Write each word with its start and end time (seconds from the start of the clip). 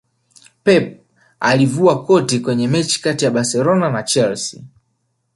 pep 0.63 1.01
alivua 1.39 2.05
koti 2.05 2.39
Kwenye 2.39 2.67
mechi 2.67 3.01
kati 3.01 3.25
ya 3.25 3.31
barcelona 3.31 3.89
na 3.91 4.03
chelsea 4.03 4.63